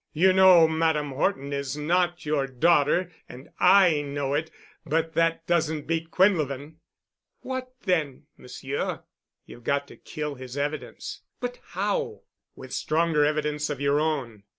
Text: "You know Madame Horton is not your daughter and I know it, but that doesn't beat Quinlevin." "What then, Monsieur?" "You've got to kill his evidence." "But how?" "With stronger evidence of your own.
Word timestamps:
"You 0.13 0.33
know 0.33 0.67
Madame 0.67 1.11
Horton 1.11 1.53
is 1.53 1.77
not 1.77 2.25
your 2.25 2.47
daughter 2.47 3.11
and 3.29 3.49
I 3.59 4.01
know 4.01 4.33
it, 4.33 4.49
but 4.83 5.13
that 5.13 5.45
doesn't 5.45 5.85
beat 5.85 6.09
Quinlevin." 6.09 6.77
"What 7.41 7.71
then, 7.83 8.25
Monsieur?" 8.35 9.03
"You've 9.45 9.63
got 9.63 9.87
to 9.89 9.97
kill 9.97 10.33
his 10.33 10.57
evidence." 10.57 11.21
"But 11.39 11.59
how?" 11.63 12.23
"With 12.55 12.73
stronger 12.73 13.23
evidence 13.23 13.69
of 13.69 13.79
your 13.79 13.99
own. 13.99 14.41